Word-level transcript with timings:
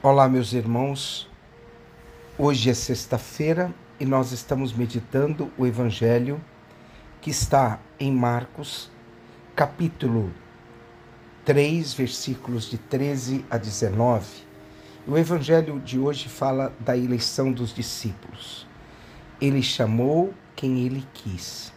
Olá, 0.00 0.28
meus 0.28 0.52
irmãos. 0.52 1.28
Hoje 2.38 2.70
é 2.70 2.74
sexta-feira 2.74 3.74
e 3.98 4.06
nós 4.06 4.30
estamos 4.30 4.72
meditando 4.72 5.50
o 5.58 5.66
Evangelho 5.66 6.40
que 7.20 7.30
está 7.30 7.80
em 7.98 8.12
Marcos, 8.12 8.92
capítulo 9.56 10.32
3, 11.44 11.94
versículos 11.94 12.70
de 12.70 12.78
13 12.78 13.44
a 13.50 13.58
19. 13.58 14.24
O 15.04 15.18
Evangelho 15.18 15.80
de 15.80 15.98
hoje 15.98 16.28
fala 16.28 16.72
da 16.78 16.96
eleição 16.96 17.50
dos 17.50 17.74
discípulos. 17.74 18.68
Ele 19.40 19.64
chamou 19.64 20.32
quem 20.54 20.86
ele 20.86 21.04
quis. 21.12 21.72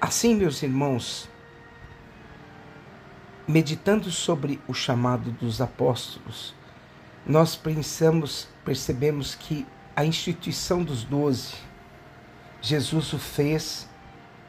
Assim, 0.00 0.34
meus 0.34 0.62
irmãos, 0.62 1.28
meditando 3.46 4.10
sobre 4.10 4.58
o 4.66 4.72
chamado 4.72 5.30
dos 5.32 5.60
apóstolos, 5.60 6.54
nós 7.26 7.56
pensamos, 7.56 8.48
percebemos 8.64 9.34
que 9.34 9.66
a 9.96 10.04
instituição 10.04 10.82
dos 10.82 11.04
doze, 11.04 11.54
Jesus 12.60 13.12
o 13.12 13.18
fez 13.18 13.88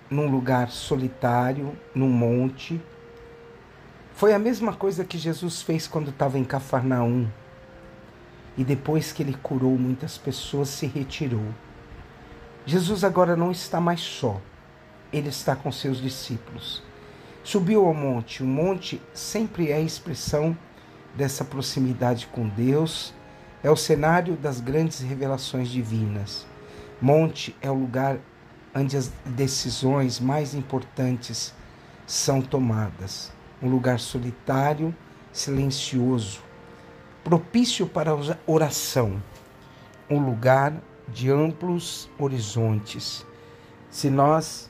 num 0.10 0.30
lugar 0.30 0.70
solitário, 0.70 1.78
num 1.94 2.10
monte. 2.10 2.82
Foi 4.14 4.34
a 4.34 4.40
mesma 4.40 4.74
coisa 4.74 5.06
que 5.06 5.18
Jesus 5.18 5.62
fez 5.62 5.88
quando 5.88 6.10
estava 6.10 6.38
em 6.38 6.44
Cafarnaum. 6.44 7.28
E 8.58 8.64
depois 8.64 9.12
que 9.12 9.24
ele 9.24 9.38
curou 9.42 9.78
muitas 9.78 10.18
pessoas, 10.18 10.70
se 10.70 10.86
retirou. 10.86 11.46
Jesus 12.66 13.04
agora 13.04 13.36
não 13.36 13.52
está 13.52 13.80
mais 13.80 14.02
só, 14.02 14.42
ele 15.14 15.30
está 15.30 15.56
com 15.56 15.72
seus 15.72 16.02
discípulos. 16.02 16.82
Subiu 17.44 17.86
ao 17.86 17.94
monte. 17.94 18.44
O 18.44 18.46
monte 18.46 19.02
sempre 19.14 19.72
é 19.72 19.76
a 19.76 19.82
expressão 19.82 20.58
dessa 21.16 21.44
proximidade 21.44 22.28
com 22.28 22.48
Deus, 22.48 23.14
é 23.64 23.72
o 23.72 23.76
cenário 23.76 24.36
das 24.36 24.60
grandes 24.60 25.00
revelações 25.00 25.70
divinas. 25.70 26.46
Monte 27.02 27.56
é 27.62 27.72
o 27.72 27.74
lugar 27.74 28.20
onde 28.76 28.98
as 28.98 29.12
decisões 29.26 30.20
mais 30.20 30.54
importantes 30.54 31.54
são 32.06 32.42
tomadas. 32.42 33.32
Um 33.62 33.70
lugar 33.70 34.00
solitário, 34.00 34.94
silencioso, 35.32 36.42
propício 37.24 37.88
para 37.88 38.12
a 38.12 38.38
oração. 38.46 39.22
Um 40.10 40.20
lugar 40.20 40.74
de 41.08 41.32
amplos 41.32 42.10
horizontes. 42.20 43.26
Se 43.90 44.10
nós 44.10 44.70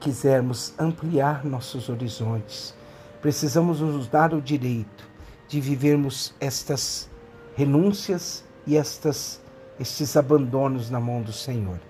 quisermos 0.00 0.74
ampliar 0.78 1.44
nossos 1.44 1.88
horizontes, 1.88 2.74
precisamos 3.22 3.80
nos 3.80 4.06
dar 4.06 4.34
o 4.34 4.42
direito 4.42 5.07
de 5.48 5.60
vivermos 5.60 6.34
estas 6.38 7.08
renúncias 7.56 8.44
e 8.66 8.76
estas, 8.76 9.40
estes 9.80 10.16
abandonos 10.16 10.90
na 10.90 11.00
mão 11.00 11.22
do 11.22 11.32
Senhor. 11.32 11.80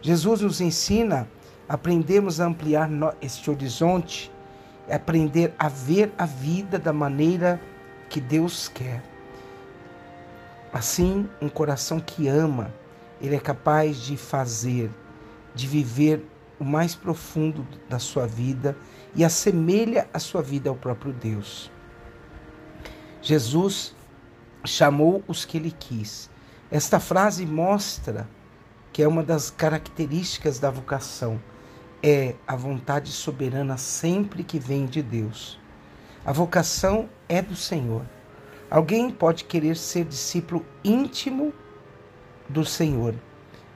Jesus 0.00 0.40
nos 0.40 0.60
ensina 0.60 1.28
a 1.68 1.74
aprendermos 1.74 2.40
a 2.40 2.46
ampliar 2.46 2.88
este 3.20 3.50
horizonte, 3.50 4.32
aprender 4.90 5.54
a 5.58 5.68
ver 5.68 6.12
a 6.16 6.24
vida 6.24 6.78
da 6.78 6.92
maneira 6.92 7.60
que 8.08 8.20
Deus 8.20 8.68
quer. 8.68 9.02
Assim, 10.72 11.28
um 11.40 11.48
coração 11.48 12.00
que 12.00 12.28
ama, 12.28 12.72
ele 13.20 13.36
é 13.36 13.40
capaz 13.40 13.98
de 13.98 14.16
fazer, 14.16 14.90
de 15.54 15.66
viver 15.66 16.24
o 16.58 16.64
mais 16.64 16.94
profundo 16.94 17.66
da 17.88 17.98
sua 17.98 18.26
vida 18.26 18.76
e 19.14 19.24
assemelha 19.24 20.08
a 20.12 20.18
sua 20.18 20.42
vida 20.42 20.70
ao 20.70 20.76
próprio 20.76 21.12
Deus. 21.12 21.70
Jesus 23.26 23.92
chamou 24.64 25.20
os 25.26 25.44
que 25.44 25.56
ele 25.56 25.74
quis. 25.76 26.30
Esta 26.70 27.00
frase 27.00 27.44
mostra 27.44 28.28
que 28.92 29.02
é 29.02 29.08
uma 29.08 29.24
das 29.24 29.50
características 29.50 30.60
da 30.60 30.70
vocação, 30.70 31.42
é 32.00 32.36
a 32.46 32.54
vontade 32.54 33.10
soberana 33.10 33.76
sempre 33.78 34.44
que 34.44 34.60
vem 34.60 34.86
de 34.86 35.02
Deus. 35.02 35.58
A 36.24 36.30
vocação 36.30 37.08
é 37.28 37.42
do 37.42 37.56
Senhor. 37.56 38.06
Alguém 38.70 39.10
pode 39.10 39.42
querer 39.42 39.76
ser 39.76 40.04
discípulo 40.04 40.64
íntimo 40.84 41.52
do 42.48 42.64
Senhor, 42.64 43.12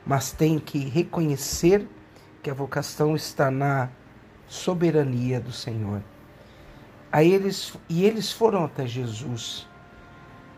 mas 0.07 0.31
tem 0.31 0.61
que 0.61 0.79
reconhecer 0.79 1.89
que 2.41 2.51
a 2.51 2.55
vocação 2.55 3.17
está 3.17 3.51
na 3.51 3.89
soberania 4.47 5.41
do 5.41 5.51
Senhor. 5.51 6.05
Aí 7.13 7.33
eles, 7.33 7.73
e 7.89 8.05
eles 8.05 8.31
foram 8.31 8.65
até 8.65 8.87
Jesus. 8.87 9.67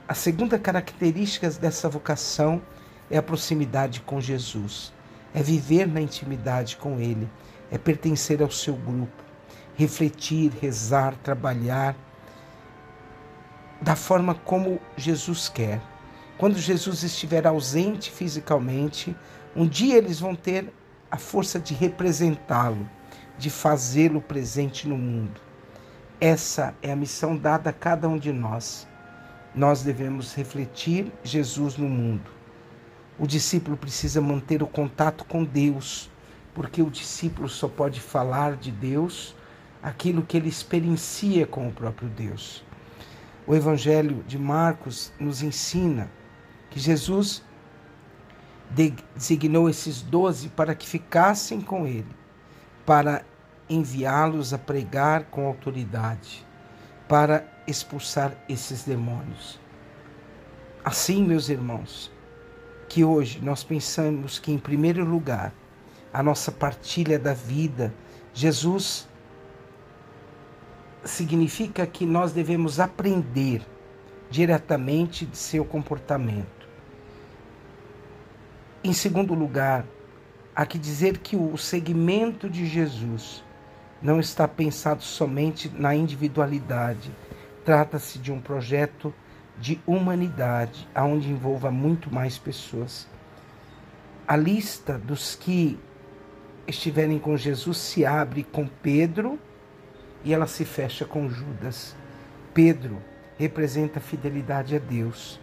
A 0.07 0.15
segunda 0.15 0.59
característica 0.59 1.49
dessa 1.49 1.89
vocação 1.89 2.61
é 3.11 3.17
a 3.17 3.23
proximidade 3.23 4.01
com 4.03 4.21
Jesus, 4.21 4.93
é 5.33 5.43
viver 5.43 5.87
na 5.87 6.01
intimidade 6.01 6.77
com 6.77 7.01
Ele, 7.01 7.27
é 7.71 7.79
pertencer 7.79 8.43
ao 8.43 8.51
seu 8.51 8.75
grupo, 8.75 9.23
refletir, 9.75 10.53
rezar, 10.61 11.15
trabalhar 11.23 11.97
da 13.81 13.97
forma 13.97 14.35
como 14.35 14.79
Jesus 14.97 15.49
quer. 15.49 15.81
Quando 16.37 16.59
Jesus 16.59 17.03
estiver 17.03 17.47
ausente 17.47 18.11
fisicamente, 18.11 19.17
um 19.57 19.67
dia 19.67 19.97
eles 19.97 20.21
vão 20.21 20.35
ter 20.35 20.71
a 21.11 21.17
força 21.17 21.59
de 21.59 21.73
representá-lo, 21.73 22.89
de 23.39 23.49
fazê-lo 23.49 24.21
presente 24.21 24.87
no 24.87 24.99
mundo. 24.99 25.52
Essa 26.25 26.72
é 26.81 26.93
a 26.93 26.94
missão 26.94 27.37
dada 27.37 27.71
a 27.71 27.72
cada 27.72 28.09
um 28.09 28.16
de 28.16 28.33
nós. 28.33 28.87
Nós 29.53 29.83
devemos 29.83 30.33
refletir 30.37 31.12
Jesus 31.25 31.77
no 31.77 31.88
mundo. 31.88 32.31
O 33.19 33.27
discípulo 33.27 33.77
precisa 33.77 34.21
manter 34.21 34.62
o 34.62 34.69
contato 34.69 35.25
com 35.25 35.43
Deus, 35.43 36.09
porque 36.55 36.81
o 36.81 36.88
discípulo 36.88 37.49
só 37.49 37.66
pode 37.66 38.00
falar 38.00 38.55
de 38.55 38.71
Deus 38.71 39.34
aquilo 39.82 40.22
que 40.22 40.37
ele 40.37 40.49
experiencia 40.49 41.44
com 41.44 41.66
o 41.66 41.72
próprio 41.72 42.09
Deus. 42.09 42.65
O 43.44 43.53
Evangelho 43.53 44.22
de 44.22 44.38
Marcos 44.38 45.12
nos 45.19 45.43
ensina 45.43 46.09
que 46.71 46.78
Jesus 46.78 47.43
designou 48.71 49.69
esses 49.69 50.03
doze 50.03 50.50
para 50.50 50.72
que 50.72 50.87
ficassem 50.87 51.61
com 51.61 51.84
ele, 51.84 52.15
para 52.87 53.25
enviá-los 53.75 54.53
a 54.53 54.59
pregar 54.59 55.25
com 55.25 55.47
autoridade 55.47 56.47
para 57.09 57.47
expulsar 57.66 58.33
esses 58.49 58.84
demônios. 58.84 59.60
Assim, 60.84 61.22
meus 61.22 61.49
irmãos, 61.49 62.11
que 62.88 63.05
hoje 63.05 63.41
nós 63.41 63.62
pensamos 63.62 64.38
que, 64.38 64.53
em 64.53 64.59
primeiro 64.59 65.05
lugar, 65.05 65.53
a 66.12 66.22
nossa 66.22 66.53
partilha 66.53 67.19
da 67.19 67.32
vida, 67.32 67.94
Jesus 68.34 69.09
significa 71.05 71.87
que 71.87 72.05
nós 72.05 72.32
devemos 72.32 72.78
aprender 72.78 73.62
diretamente 74.31 75.25
de 75.25 75.37
seu 75.37 75.65
comportamento. 75.65 76.69
Em 78.84 78.93
segundo 78.93 79.34
lugar, 79.34 79.87
há 80.55 80.66
que 80.66 80.78
dizer 80.78 81.19
que 81.19 81.37
o 81.37 81.56
segmento 81.56 82.49
de 82.49 82.66
Jesus 82.66 83.44
não 84.03 84.19
está 84.19 84.49
pensado 84.49 85.03
somente 85.03 85.69
na 85.69 85.95
individualidade. 85.95 87.11
Trata-se 87.65 88.19
de 88.19 88.33
um 88.33 88.41
projeto 88.41 89.15
de 89.59 89.81
humanidade, 89.87 90.89
aonde 90.95 91.31
envolva 91.31 91.71
muito 91.71 92.12
mais 92.12 92.37
pessoas. 92.37 93.07
A 94.27 94.37
lista 94.37 94.99
dos 94.99 95.37
que 95.37 95.79
estiverem 96.67 97.19
com 97.19 97.37
Jesus 97.37 97.79
se 97.79 98.05
abre 98.05 98.43
com 98.43 98.67
Pedro 98.67 99.39
e 100.25 100.33
ela 100.33 100.47
se 100.47 100.65
fecha 100.65 101.05
com 101.05 101.29
Judas. 101.29 101.95
Pedro 102.53 102.99
representa 103.39 103.99
a 103.99 104.03
fidelidade 104.03 104.75
a 104.75 104.79
Deus 104.79 105.41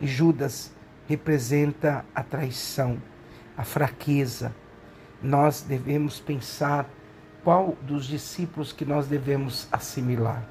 e 0.00 0.06
Judas 0.06 0.72
representa 1.06 2.04
a 2.14 2.22
traição, 2.22 3.00
a 3.56 3.64
fraqueza. 3.64 4.54
Nós 5.22 5.60
devemos 5.60 6.18
pensar 6.18 6.88
qual 7.42 7.76
dos 7.82 8.06
discípulos 8.06 8.72
que 8.72 8.84
nós 8.84 9.06
devemos 9.06 9.68
assimilar. 9.72 10.44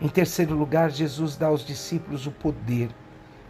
Em 0.00 0.08
terceiro 0.08 0.54
lugar, 0.54 0.90
Jesus 0.90 1.36
dá 1.36 1.46
aos 1.46 1.64
discípulos 1.64 2.26
o 2.26 2.30
poder 2.30 2.90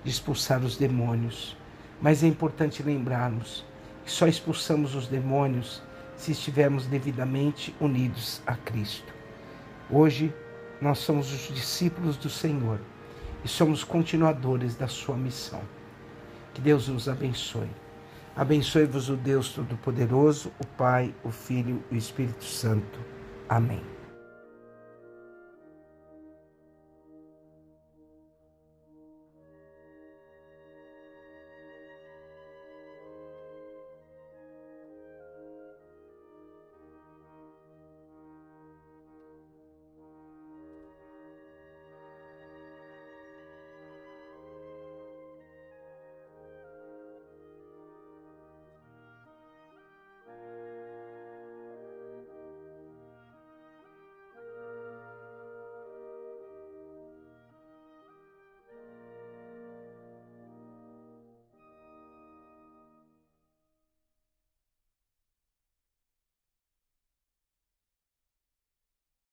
de 0.04 0.10
expulsar 0.10 0.62
os 0.62 0.76
demônios. 0.76 1.56
Mas 2.00 2.22
é 2.22 2.26
importante 2.26 2.82
lembrarmos 2.82 3.64
que 4.04 4.10
só 4.10 4.26
expulsamos 4.26 4.94
os 4.94 5.06
demônios 5.06 5.82
se 6.16 6.32
estivermos 6.32 6.86
devidamente 6.86 7.74
unidos 7.80 8.42
a 8.46 8.54
Cristo. 8.54 9.12
Hoje, 9.90 10.34
nós 10.80 10.98
somos 10.98 11.32
os 11.32 11.54
discípulos 11.54 12.16
do 12.16 12.28
Senhor 12.28 12.80
e 13.44 13.48
somos 13.48 13.84
continuadores 13.84 14.74
da 14.74 14.88
sua 14.88 15.16
missão. 15.16 15.60
Que 16.52 16.60
Deus 16.60 16.88
nos 16.88 17.08
abençoe. 17.08 17.70
Abençoe-vos 18.34 19.10
o 19.10 19.16
Deus 19.16 19.50
Todo-Poderoso, 19.50 20.50
o 20.58 20.66
Pai, 20.66 21.14
o 21.22 21.30
Filho 21.30 21.82
e 21.90 21.94
o 21.94 21.98
Espírito 21.98 22.44
Santo. 22.44 22.98
Amém. 23.48 23.91